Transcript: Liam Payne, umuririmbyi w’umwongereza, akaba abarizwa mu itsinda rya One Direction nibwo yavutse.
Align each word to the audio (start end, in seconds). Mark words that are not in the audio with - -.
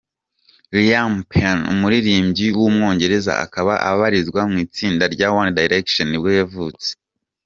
Liam 0.75 1.13
Payne, 1.31 1.67
umuririmbyi 1.73 2.47
w’umwongereza, 2.59 3.31
akaba 3.45 3.73
abarizwa 3.89 4.41
mu 4.51 4.57
itsinda 4.65 5.03
rya 5.13 5.27
One 5.41 5.51
Direction 5.59 6.07
nibwo 6.09 6.31
yavutse. 6.39 6.89